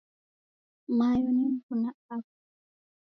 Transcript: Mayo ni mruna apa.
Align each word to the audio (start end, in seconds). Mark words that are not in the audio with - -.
Mayo 0.97 1.29
ni 1.35 1.45
mruna 1.55 1.89
apa. 2.15 2.27